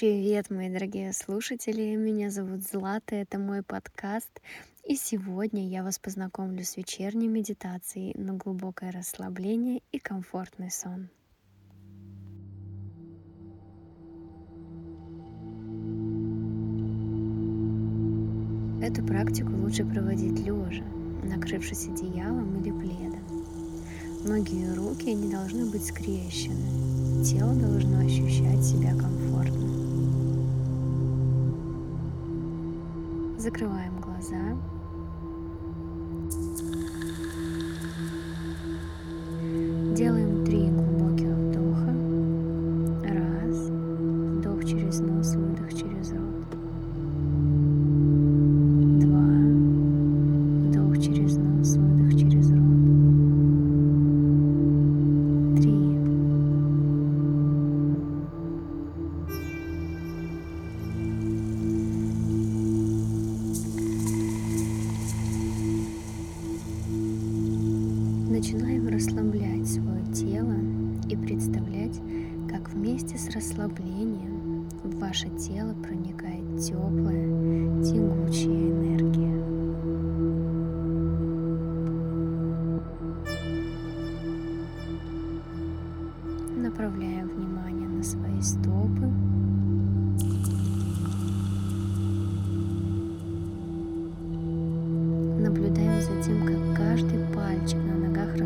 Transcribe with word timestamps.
Привет, 0.00 0.48
мои 0.48 0.70
дорогие 0.70 1.12
слушатели! 1.12 1.94
Меня 1.94 2.30
зовут 2.30 2.62
Злата, 2.62 3.16
это 3.16 3.38
мой 3.38 3.62
подкаст. 3.62 4.30
И 4.82 4.96
сегодня 4.96 5.68
я 5.68 5.82
вас 5.82 5.98
познакомлю 5.98 6.64
с 6.64 6.78
вечерней 6.78 7.28
медитацией 7.28 8.14
на 8.18 8.32
глубокое 8.32 8.92
расслабление 8.92 9.82
и 9.92 9.98
комфортный 9.98 10.70
сон. 10.70 11.10
Эту 18.82 19.04
практику 19.04 19.52
лучше 19.52 19.84
проводить 19.84 20.38
лежа, 20.38 20.82
накрывшись 21.24 21.88
одеялом 21.88 22.58
или 22.58 22.70
пледом. 22.70 23.44
Ноги 24.24 24.62
и 24.62 24.74
руки 24.74 25.12
не 25.12 25.30
должны 25.30 25.66
быть 25.70 25.84
скрещены. 25.84 27.22
Тело 27.22 27.54
должно 27.54 27.98
ощущать 27.98 28.64
себя 28.64 28.96
комфортно. 28.96 29.69
Закрываем 33.40 33.98
глаза. 34.02 34.36
Начинаем 68.30 68.86
расслаблять 68.86 69.66
свое 69.66 70.04
тело 70.14 70.54
и 71.08 71.16
представлять, 71.16 72.00
как 72.48 72.70
вместе 72.70 73.18
с 73.18 73.28
расслаблением 73.30 74.68
в 74.84 75.00
ваше 75.00 75.28
тело 75.30 75.74
проникает 75.82 76.60
теплая, 76.60 77.26
тягучая 77.82 78.70
энергия. 78.70 79.34
Направляем 86.56 87.30
внимание 87.30 87.88
на 87.88 88.02
свои 88.04 88.40
стопы. 88.40 89.10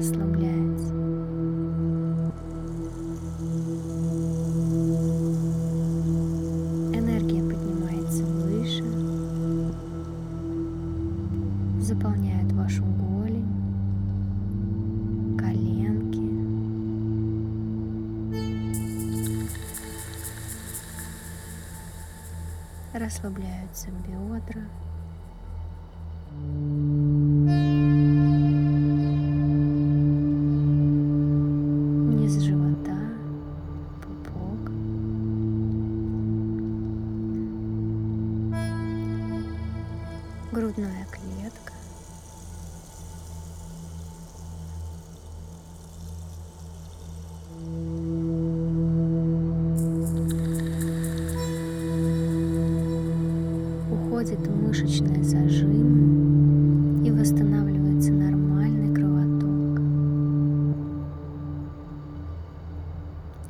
Расслабляется. 0.04 0.92
Энергия 6.92 7.42
поднимается 7.42 8.24
выше, 8.24 8.84
заполняет 11.80 12.52
вашу 12.52 12.84
голень, 12.84 13.48
коленки, 15.38 16.20
расслабляются 22.92 23.88
бедра. 24.06 24.62
Грудная 40.54 41.04
клетка. 41.10 41.72
Уходит 53.90 54.46
мышечные 54.48 55.24
зажимы 55.24 57.04
и 57.04 57.10
восстанавливается 57.10 58.12
нормальный 58.12 58.94
кровоток. 58.94 59.80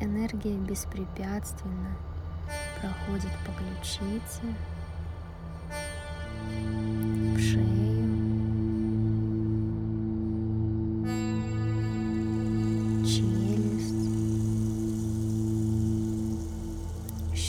Энергия 0.00 0.56
беспрепятственно 0.56 1.98
проходит 2.80 3.32
по 3.44 3.52
ключице, 3.52 4.40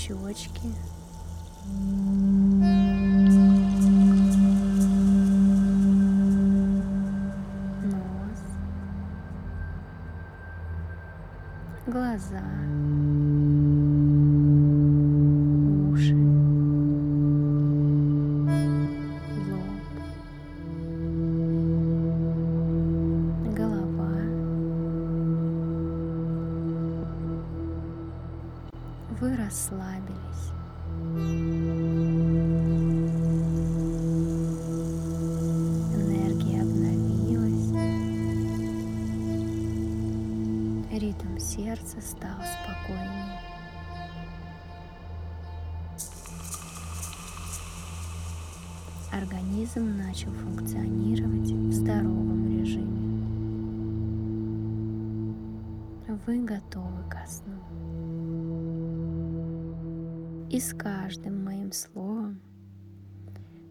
щечки. 0.06 0.62
Нос, 7.84 8.42
глаза, 11.88 12.44
Вы 29.26 29.36
расслабились. 29.38 30.52
Энергия 35.96 36.62
обновилась. 36.62 37.72
Ритм 40.92 41.40
сердца 41.40 42.00
стал 42.02 42.38
спокойнее. 42.54 43.42
Организм 49.12 49.98
начал 49.98 50.30
функционировать 50.34 51.50
в 51.50 51.72
здоровом 51.74 52.60
режиме. 52.60 53.26
Вы 56.28 56.44
готовы 56.44 57.10
ко 57.10 57.26
сну. 57.28 58.15
И 60.56 60.60
с 60.62 60.74
каждым 60.74 61.44
моим 61.44 61.74
словом 61.74 62.40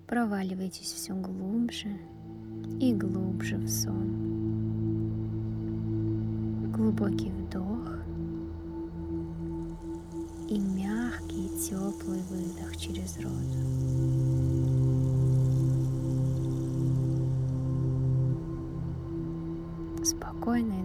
проваливайтесь 0.06 0.92
все 0.92 1.14
глубже 1.14 1.88
и 2.78 2.92
глубже 2.92 3.56
в 3.56 3.66
сон. 3.70 4.20
Глубокий 6.70 7.30
вдох 7.30 7.90
и 10.50 10.58
мягкий 10.58 11.48
теплый 11.58 12.20
выдох 12.28 12.76
через 12.76 13.16
рот. 13.16 13.32
Спокойной 20.06 20.82